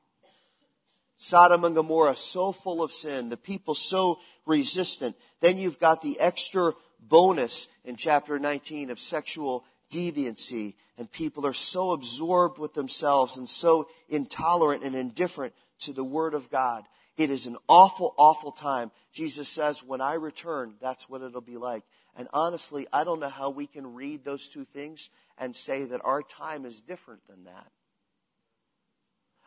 [1.16, 5.16] Sodom and Gomorrah so full of sin, the people so resistant.
[5.40, 11.52] Then you've got the extra bonus in chapter 19 of sexual deviancy and people are
[11.52, 16.84] so absorbed with themselves and so intolerant and indifferent to the Word of God.
[17.16, 18.90] It is an awful, awful time.
[19.12, 21.84] Jesus says, when I return, that's what it'll be like.
[22.16, 26.00] And honestly, I don't know how we can read those two things and say that
[26.04, 27.66] our time is different than that.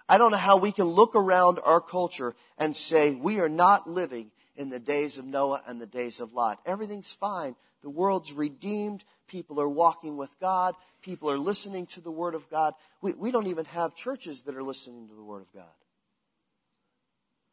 [0.08, 3.90] I don't know how we can look around our culture and say we are not
[3.90, 6.60] living in the days of Noah and the days of Lot.
[6.66, 7.56] Everything's fine.
[7.82, 9.04] The world's redeemed.
[9.28, 10.76] People are walking with God.
[11.02, 12.74] People are listening to the Word of God.
[13.02, 15.66] We, we don't even have churches that are listening to the Word of God.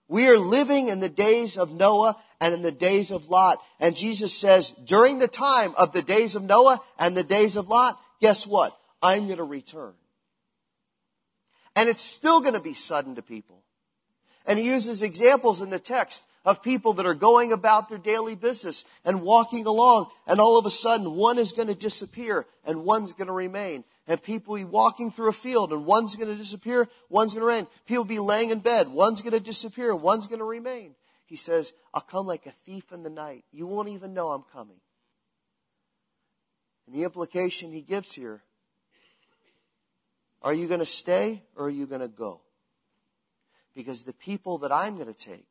[0.08, 3.58] We are living in the days of Noah and in the days of Lot.
[3.78, 7.68] And Jesus says, during the time of the days of Noah and the days of
[7.68, 8.76] Lot, guess what?
[9.00, 9.92] I'm going to return.
[11.76, 13.62] And it's still going to be sudden to people.
[14.46, 18.34] And he uses examples in the text of people that are going about their daily
[18.34, 22.84] business and walking along and all of a sudden one is going to disappear and
[22.84, 23.84] one's going to remain.
[24.06, 27.46] And people be walking through a field and one's going to disappear, one's going to
[27.46, 27.66] remain.
[27.86, 30.94] People be laying in bed, one's going to disappear, one's going to remain.
[31.26, 33.44] He says, I'll come like a thief in the night.
[33.52, 34.80] You won't even know I'm coming.
[36.86, 38.42] And the implication he gives here,
[40.42, 42.40] are you going to stay or are you going to go?
[43.76, 45.46] Because the people that I'm going to take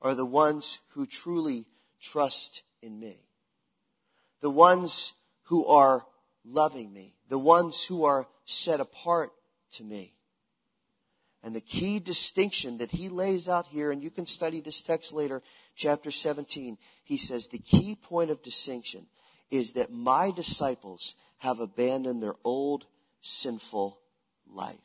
[0.00, 1.66] are the ones who truly
[2.00, 3.18] trust in me.
[4.40, 6.04] The ones who are
[6.44, 7.16] loving me.
[7.28, 9.32] The ones who are set apart
[9.72, 10.14] to me.
[11.42, 15.12] And the key distinction that he lays out here, and you can study this text
[15.12, 15.42] later,
[15.76, 19.06] chapter 17, he says the key point of distinction
[19.50, 22.84] is that my disciples have abandoned their old
[23.20, 23.98] sinful
[24.46, 24.76] life.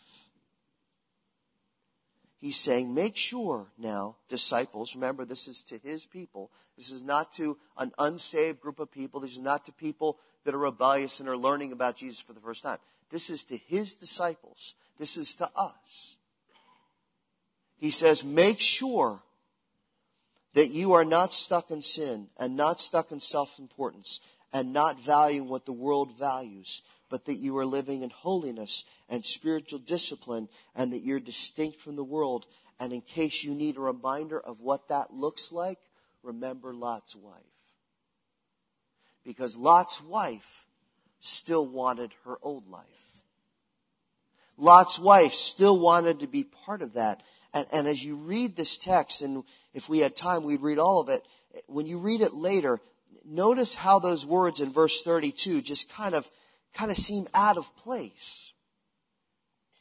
[2.44, 6.52] He's saying, make sure now, disciples, remember this is to his people.
[6.76, 9.22] This is not to an unsaved group of people.
[9.22, 12.42] This is not to people that are rebellious and are learning about Jesus for the
[12.42, 12.80] first time.
[13.10, 14.76] This is to his disciples.
[15.00, 16.18] This is to us.
[17.78, 19.22] He says, make sure
[20.54, 24.20] that you are not stuck in sin and not stuck in self-importance
[24.52, 29.26] and not valuing what the world values, but that you are living in holiness and
[29.26, 32.46] spiritual discipline and that you're distinct from the world.
[32.80, 35.80] And in case you need a reminder of what that looks like,
[36.24, 37.42] remember Lot's wife.
[39.24, 40.66] Because Lot's wife
[41.20, 42.86] still wanted her old life.
[44.58, 47.24] Lot's wife still wanted to be part of that.
[47.54, 51.02] And, and as you read this text, and if we had time, we'd read all
[51.02, 51.26] of it.
[51.68, 52.80] When you read it later,
[53.26, 56.30] notice how those words in verse 32 just kind of
[56.74, 58.54] kind of seem out of place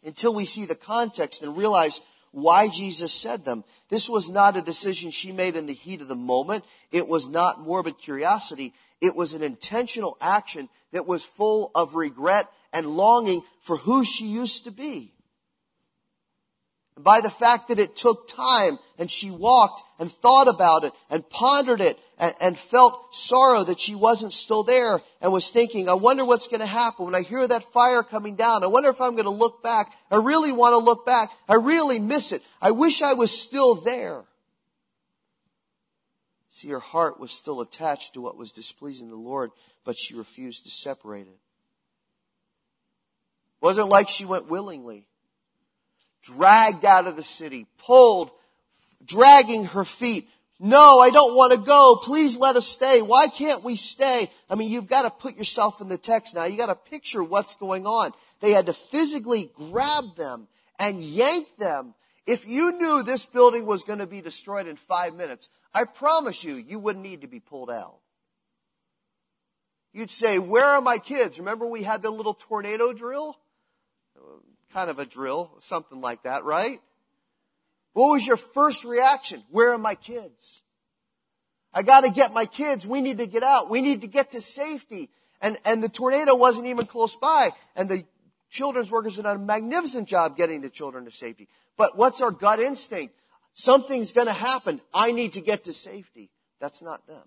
[0.05, 2.01] until we see the context and realize
[2.33, 3.65] why Jesus said them.
[3.89, 6.65] This was not a decision she made in the heat of the moment.
[6.91, 8.73] It was not morbid curiosity.
[9.01, 14.27] It was an intentional action that was full of regret and longing for who she
[14.27, 15.13] used to be
[16.99, 21.29] by the fact that it took time and she walked and thought about it and
[21.29, 25.95] pondered it and, and, felt sorrow that she wasn't still there and was thinking, I
[25.95, 28.63] wonder what's going to happen when I hear that fire coming down.
[28.63, 29.93] I wonder if I'm going to look back.
[30.11, 31.31] I really want to look back.
[31.49, 32.43] I really miss it.
[32.61, 34.25] I wish I was still there.
[36.51, 39.51] See, her heart was still attached to what was displeasing the Lord,
[39.85, 41.31] but she refused to separate it.
[41.31, 41.39] It
[43.63, 45.07] wasn't like she went willingly
[46.23, 48.31] dragged out of the city, pulled,
[49.05, 50.29] dragging her feet.
[50.61, 51.97] No, I don't want to go.
[52.03, 53.03] Please let us stay.
[53.03, 54.31] Why can't we stay?
[54.49, 56.45] I mean, you've got to put yourself in the text now.
[56.45, 58.13] You got to picture what's going on.
[58.41, 60.47] They had to physically grab them
[60.79, 61.95] and yank them.
[62.27, 66.45] If you knew this building was going to be destroyed in five minutes, I promise
[66.45, 67.97] you, you wouldn't need to be pulled out.
[69.93, 71.39] You'd say, where are my kids?
[71.39, 73.37] Remember we had the little tornado drill?
[74.73, 76.81] Kind of a drill, something like that, right?
[77.93, 79.43] What was your first reaction?
[79.51, 80.63] Where are my kids?
[81.75, 82.87] I gotta get my kids.
[82.87, 83.71] We need to get out.
[83.71, 85.11] We need to get to safety.
[85.41, 87.51] And, and the tornado wasn't even close by.
[87.75, 88.05] And the
[88.51, 91.49] children's workers did a magnificent job getting the children to safety.
[91.77, 93.15] But what's our gut instinct?
[93.55, 94.81] Something's gonna happen.
[94.95, 96.31] I need to get to safety.
[96.61, 97.23] That's not them.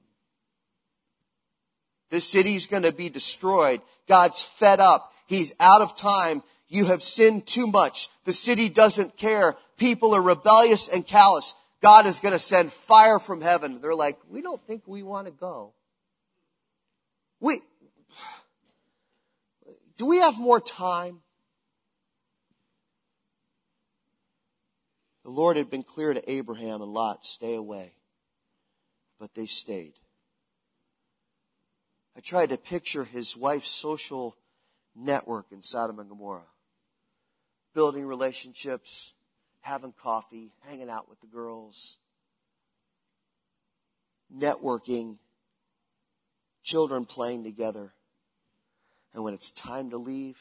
[2.09, 3.81] This city's gonna be destroyed.
[4.07, 5.11] God's fed up.
[5.27, 8.09] He's out of time you have sinned too much.
[8.23, 9.55] The city doesn't care.
[9.77, 11.55] People are rebellious and callous.
[11.81, 13.79] God is going to send fire from heaven.
[13.81, 15.73] They're like, we don't think we want to go.
[17.39, 17.61] We,
[19.97, 21.19] do we have more time?
[25.23, 27.93] The Lord had been clear to Abraham and Lot, stay away.
[29.19, 29.93] But they stayed.
[32.17, 34.35] I tried to picture his wife's social
[34.95, 36.45] network in Sodom and Gomorrah
[37.75, 39.13] building relationships,
[39.61, 41.99] having coffee, hanging out with the girls,
[44.35, 45.17] networking,
[46.63, 47.93] children playing together.
[49.13, 50.37] And when it's time to leave,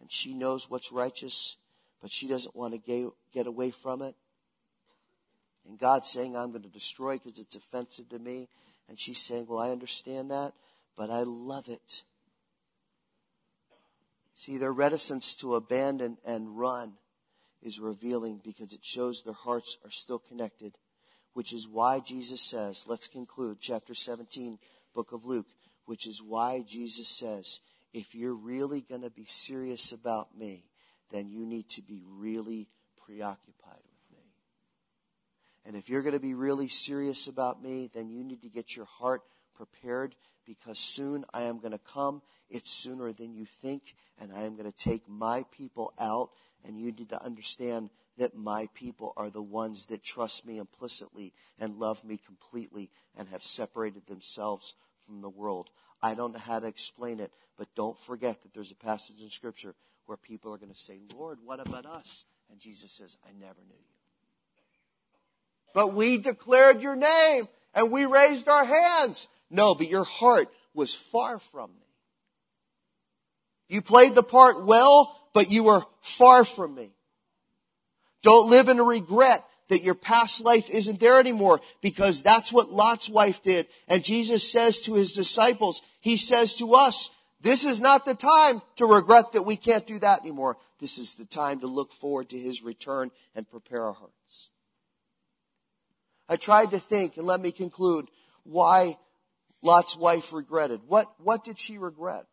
[0.00, 1.56] and she knows what's righteous,
[2.00, 4.14] but she doesn't want to get away from it,
[5.68, 8.48] and God's saying, I'm going to destroy because it's offensive to me.
[8.88, 10.54] And she's saying, Well, I understand that,
[10.96, 12.04] but I love it.
[14.38, 16.92] See, their reticence to abandon and run
[17.60, 20.78] is revealing because it shows their hearts are still connected,
[21.32, 24.60] which is why Jesus says, let's conclude chapter 17,
[24.94, 25.48] book of Luke,
[25.86, 27.58] which is why Jesus says,
[27.92, 30.66] if you're really going to be serious about me,
[31.10, 32.68] then you need to be really
[33.04, 34.24] preoccupied with me.
[35.66, 38.76] And if you're going to be really serious about me, then you need to get
[38.76, 39.22] your heart
[39.58, 40.14] prepared
[40.46, 42.22] because soon I am going to come.
[42.48, 46.30] It's sooner than you think, and I am going to take my people out.
[46.64, 51.32] And you need to understand that my people are the ones that trust me implicitly
[51.58, 54.74] and love me completely and have separated themselves
[55.06, 55.70] from the world.
[56.02, 59.30] I don't know how to explain it, but don't forget that there's a passage in
[59.30, 59.74] Scripture
[60.06, 62.24] where people are going to say, Lord, what about us?
[62.50, 63.98] And Jesus says, I never knew you.
[65.74, 69.28] But we declared your name and we raised our hands.
[69.50, 71.86] No, but your heart was far from me.
[73.68, 76.90] You played the part well, but you were far from me.
[78.22, 82.70] Don't live in a regret that your past life isn't there anymore because that's what
[82.70, 83.66] Lot's wife did.
[83.86, 88.62] And Jesus says to his disciples, he says to us, this is not the time
[88.76, 90.56] to regret that we can't do that anymore.
[90.80, 94.50] This is the time to look forward to his return and prepare our hearts.
[96.28, 98.08] I tried to think, and let me conclude,
[98.42, 98.98] why
[99.62, 100.80] Lot's wife regretted.
[100.86, 102.26] What, what did she regret?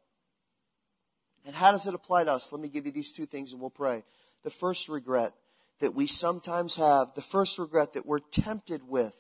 [1.46, 2.52] And how does it apply to us?
[2.52, 4.04] Let me give you these two things and we'll pray.
[4.44, 5.34] The first regret
[5.80, 9.14] that we sometimes have, the first regret that we're tempted with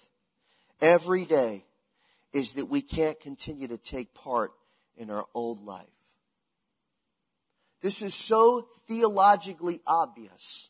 [0.82, 1.66] every day
[2.34, 4.52] is that we can't continue to take part
[4.98, 5.88] in our old life.
[7.82, 10.70] This is so theologically obvious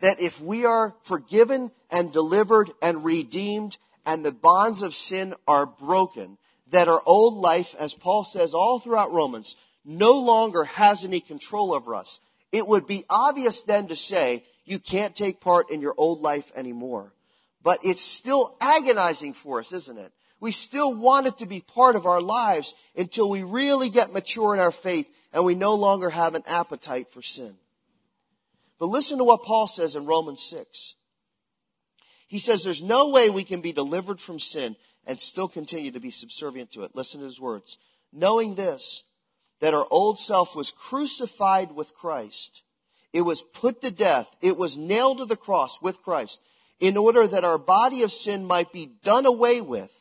[0.00, 5.66] that if we are forgiven and delivered and redeemed and the bonds of sin are
[5.66, 6.38] broken,
[6.70, 11.74] that our old life, as Paul says all throughout Romans, no longer has any control
[11.74, 12.20] over us.
[12.50, 16.52] It would be obvious then to say, you can't take part in your old life
[16.54, 17.12] anymore.
[17.62, 20.12] But it's still agonizing for us, isn't it?
[20.40, 24.54] We still want it to be part of our lives until we really get mature
[24.54, 27.54] in our faith and we no longer have an appetite for sin.
[28.80, 30.96] But listen to what Paul says in Romans 6.
[32.32, 34.74] He says there's no way we can be delivered from sin
[35.06, 36.96] and still continue to be subservient to it.
[36.96, 37.76] Listen to his words.
[38.10, 39.04] Knowing this,
[39.60, 42.62] that our old self was crucified with Christ.
[43.12, 44.34] It was put to death.
[44.40, 46.40] It was nailed to the cross with Christ
[46.80, 49.94] in order that our body of sin might be done away with.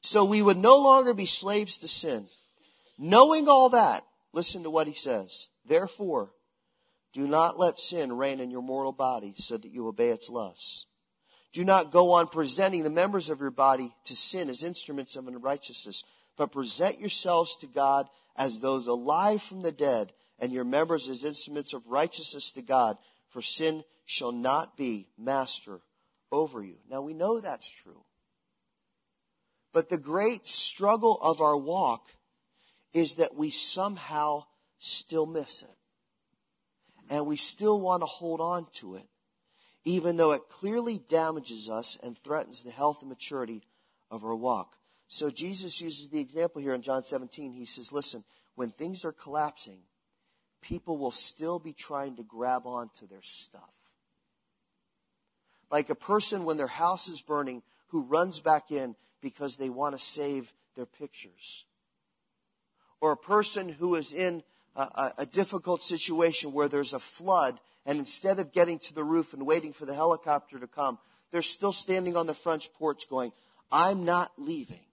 [0.00, 2.28] So we would no longer be slaves to sin.
[2.96, 5.50] Knowing all that, listen to what he says.
[5.66, 6.30] Therefore,
[7.12, 10.86] do not let sin reign in your mortal body so that you obey its lusts.
[11.52, 15.26] Do not go on presenting the members of your body to sin as instruments of
[15.26, 16.04] unrighteousness,
[16.36, 21.24] but present yourselves to God as those alive from the dead, and your members as
[21.24, 22.96] instruments of righteousness to God,
[23.30, 25.80] for sin shall not be master
[26.30, 26.76] over you.
[26.88, 28.04] Now we know that's true.
[29.72, 32.06] But the great struggle of our walk
[32.92, 34.44] is that we somehow
[34.78, 35.76] still miss it.
[37.10, 39.06] And we still want to hold on to it
[39.84, 43.62] even though it clearly damages us and threatens the health and maturity
[44.10, 44.76] of our walk.
[45.06, 47.52] So Jesus uses the example here in John 17.
[47.52, 48.24] He says, listen,
[48.54, 49.78] when things are collapsing,
[50.60, 53.62] people will still be trying to grab onto their stuff.
[55.70, 59.96] Like a person when their house is burning who runs back in because they want
[59.96, 61.64] to save their pictures.
[63.00, 64.42] Or a person who is in
[64.74, 69.02] a, a, a difficult situation where there's a flood and instead of getting to the
[69.02, 70.98] roof and waiting for the helicopter to come,
[71.30, 73.32] they're still standing on the front porch going,
[73.72, 74.84] I'm not leaving.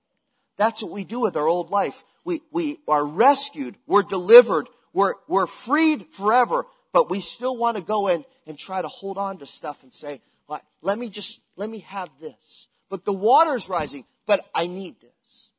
[0.56, 2.06] That's what we do with our old life.
[2.24, 3.76] We, we are rescued.
[3.86, 4.70] We're delivered.
[4.94, 6.66] We're, we're freed forever.
[6.94, 9.94] But we still want to go in and try to hold on to stuff and
[9.94, 12.70] say, well, let me just, let me have this.
[12.90, 15.52] But the water's rising, but I need this.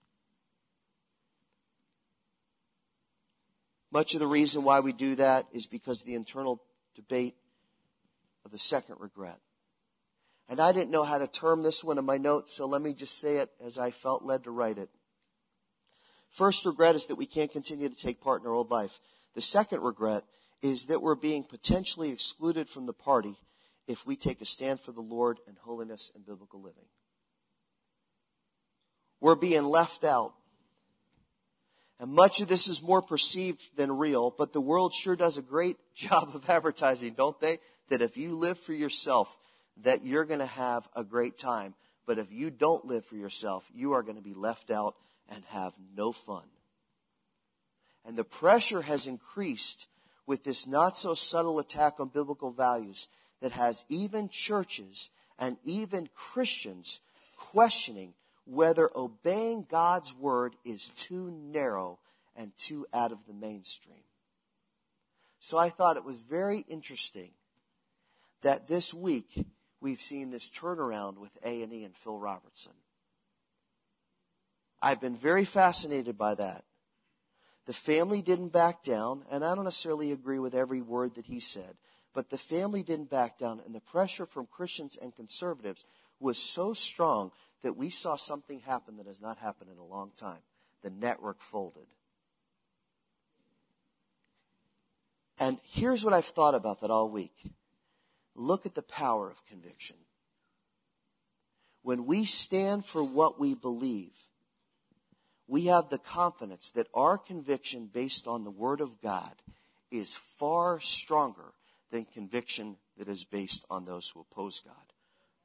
[3.93, 6.62] Much of the reason why we do that is because the internal
[6.97, 7.36] debate
[8.44, 9.38] of the second regret.
[10.49, 12.94] And I didn't know how to term this one in my notes, so let me
[12.94, 14.88] just say it as I felt led to write it.
[16.30, 19.01] First regret is that we can't continue to take part in our old life.
[19.34, 20.24] The second regret
[20.62, 23.36] is that we're being potentially excluded from the party
[23.86, 26.86] if we take a stand for the Lord and holiness and biblical living.
[29.20, 30.34] We're being left out
[31.99, 35.42] and much of this is more perceived than real, but the world sure does a
[35.42, 37.59] great job of advertising, don't they?
[37.88, 39.36] That if you live for yourself,
[39.82, 41.74] that you're going to have a great time.
[42.07, 44.94] But if you don't live for yourself, you are going to be left out
[45.28, 46.44] and have no fun.
[48.05, 49.86] And the pressure has increased
[50.26, 53.09] with this not so subtle attack on biblical values
[53.40, 57.01] that has even churches and even Christians
[57.36, 58.14] questioning
[58.47, 61.99] whether obeying God's word is too narrow
[62.36, 64.05] and too out of the mainstream.
[65.40, 67.30] So I thought it was very interesting
[68.42, 69.47] that this week
[69.80, 72.72] we've seen this turnaround with A&E and Phil Robertson.
[74.80, 76.64] I've been very fascinated by that.
[77.66, 81.40] The family didn't back down, and I don't necessarily agree with every word that he
[81.40, 81.76] said,
[82.14, 85.84] but the family didn't back down, and the pressure from Christians and conservatives
[86.20, 87.32] was so strong
[87.66, 90.38] that we saw something happen that has not happened in a long time.
[90.82, 91.88] The network folded.
[95.36, 97.34] And here's what I've thought about that all week.
[98.36, 99.96] Look at the power of conviction.
[101.82, 104.12] When we stand for what we believe,
[105.48, 109.34] we have the confidence that our conviction based on the Word of God
[109.90, 111.52] is far stronger
[111.90, 114.86] than conviction that is based on those who oppose God.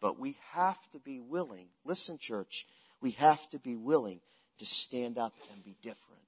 [0.02, 2.68] But we have to be willing, listen, church,
[3.02, 4.20] we have to be willing
[4.58, 6.22] to stand up and be different.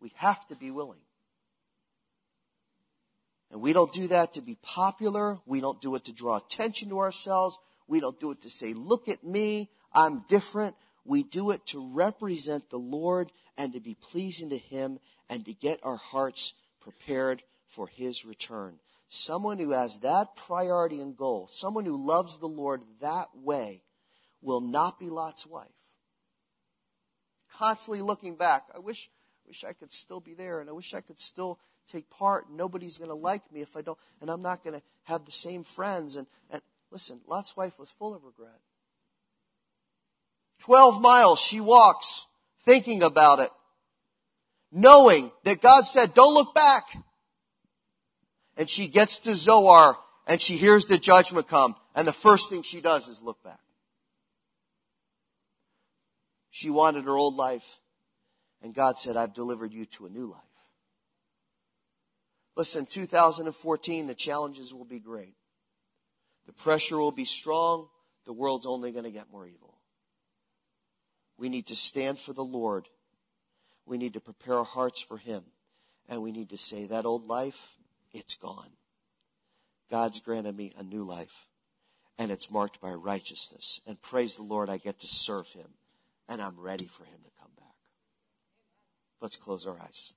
[0.00, 1.00] We have to be willing.
[3.50, 5.38] And we don't do that to be popular.
[5.46, 7.58] We don't do it to draw attention to ourselves.
[7.86, 10.74] We don't do it to say, look at me, I'm different.
[11.04, 14.98] We do it to represent the Lord and to be pleasing to Him
[15.28, 18.78] and to get our hearts prepared for His return.
[19.14, 23.82] Someone who has that priority and goal, someone who loves the Lord that way,
[24.40, 25.68] will not be Lot's wife.
[27.52, 29.10] Constantly looking back, I wish,
[29.44, 31.58] I wish I could still be there, and I wish I could still
[31.90, 32.50] take part.
[32.50, 35.30] Nobody's going to like me if I don't, and I'm not going to have the
[35.30, 36.16] same friends.
[36.16, 38.60] And, and listen, Lot's wife was full of regret.
[40.58, 42.24] Twelve miles she walks,
[42.64, 43.50] thinking about it,
[44.72, 46.84] knowing that God said, "Don't look back."
[48.56, 49.96] And she gets to Zoar
[50.26, 53.60] and she hears the judgment come and the first thing she does is look back.
[56.50, 57.78] She wanted her old life
[58.62, 60.40] and God said, I've delivered you to a new life.
[62.56, 65.34] Listen, 2014, the challenges will be great.
[66.46, 67.88] The pressure will be strong.
[68.26, 69.78] The world's only going to get more evil.
[71.38, 72.88] We need to stand for the Lord.
[73.86, 75.44] We need to prepare our hearts for Him.
[76.08, 77.76] And we need to say, that old life,
[78.12, 78.70] it's gone.
[79.90, 81.46] God's granted me a new life.
[82.18, 83.80] And it's marked by righteousness.
[83.86, 85.68] And praise the Lord, I get to serve Him.
[86.28, 87.74] And I'm ready for Him to come back.
[89.20, 90.14] Let's close our eyes.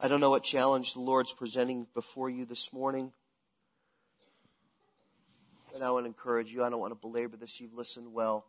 [0.00, 3.12] I don't know what challenge the Lord's presenting before you this morning.
[5.74, 7.60] And I want to encourage you, I don't want to belabor this.
[7.60, 8.46] You've listened well.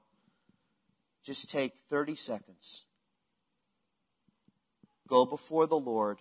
[1.24, 2.86] Just take 30 seconds.
[5.08, 6.20] Go before the Lord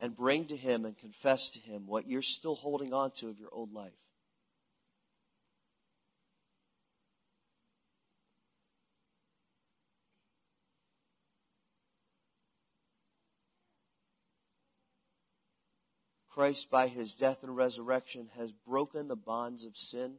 [0.00, 3.38] and bring to Him and confess to Him what you're still holding on to of
[3.38, 3.92] your old life.
[16.38, 20.18] Christ, by his death and resurrection, has broken the bonds of sin.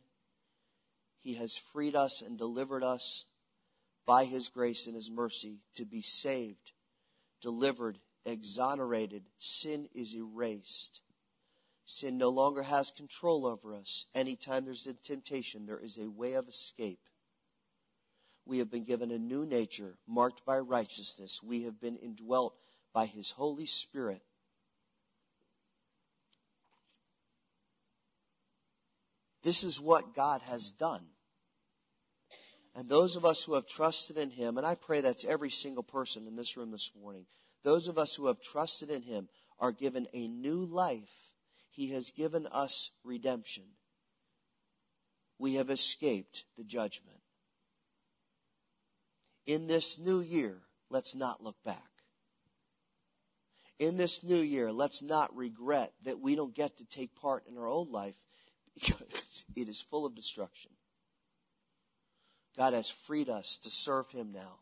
[1.30, 3.26] He has freed us and delivered us
[4.08, 6.72] by his grace and his mercy to be saved,
[7.40, 9.26] delivered, exonerated.
[9.38, 11.02] Sin is erased.
[11.86, 14.08] Sin no longer has control over us.
[14.16, 17.08] Anytime there's a temptation, there is a way of escape.
[18.48, 21.44] We have been given a new nature marked by righteousness.
[21.44, 22.56] We have been indwelt
[22.92, 24.24] by his Holy Spirit
[29.44, 31.06] This is what God has done.
[32.76, 35.84] And those of us who have trusted in Him, and I pray that's every single
[35.84, 37.26] person in this room this morning,
[37.64, 39.28] those of us who have trusted in Him
[39.60, 41.10] are given a new life.
[41.72, 43.64] He has given us redemption.
[45.38, 47.20] We have escaped the judgment.
[49.46, 50.58] In this new year,
[50.90, 51.84] let's not look back.
[53.80, 57.58] In this new year, let's not regret that we don't get to take part in
[57.58, 58.16] our old life
[58.76, 60.72] because it is full of destruction.
[62.60, 64.58] God has freed us to serve Him now,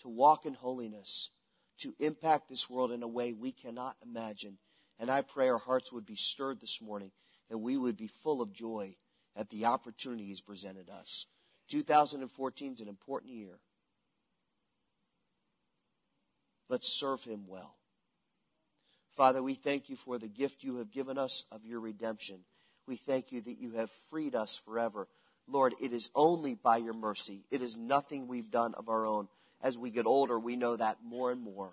[0.00, 1.30] to walk in holiness,
[1.78, 4.58] to impact this world in a way we cannot imagine.
[4.98, 7.12] And I pray our hearts would be stirred this morning
[7.50, 8.96] and we would be full of joy
[9.36, 11.26] at the opportunity He's presented us.
[11.70, 13.60] 2014 is an important year.
[16.68, 17.76] Let's serve Him well.
[19.16, 22.40] Father, we thank you for the gift you have given us of your redemption.
[22.88, 25.06] We thank you that you have freed us forever.
[25.48, 27.44] Lord, it is only by your mercy.
[27.50, 29.28] It is nothing we've done of our own.
[29.62, 31.72] As we get older, we know that more and more.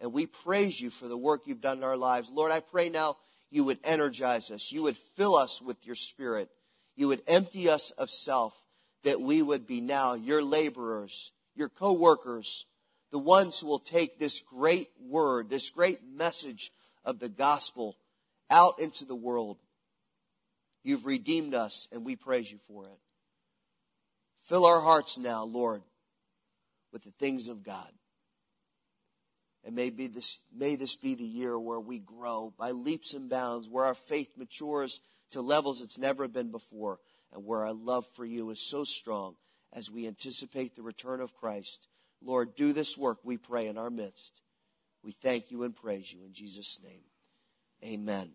[0.00, 2.30] And we praise you for the work you've done in our lives.
[2.30, 3.16] Lord, I pray now
[3.50, 4.70] you would energize us.
[4.70, 6.50] You would fill us with your spirit.
[6.94, 8.54] You would empty us of self
[9.04, 12.66] that we would be now your laborers, your co-workers,
[13.10, 16.72] the ones who will take this great word, this great message
[17.04, 17.96] of the gospel
[18.50, 19.58] out into the world.
[20.82, 22.98] You've redeemed us, and we praise you for it.
[24.44, 25.82] Fill our hearts now, Lord,
[26.92, 27.90] with the things of God.
[29.64, 33.28] And may, be this, may this be the year where we grow by leaps and
[33.28, 35.00] bounds, where our faith matures
[35.32, 37.00] to levels it's never been before,
[37.32, 39.34] and where our love for you is so strong
[39.72, 41.88] as we anticipate the return of Christ.
[42.22, 44.40] Lord, do this work, we pray, in our midst.
[45.02, 47.02] We thank you and praise you in Jesus' name.
[47.84, 48.32] Amen.